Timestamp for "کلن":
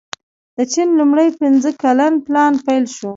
1.83-2.13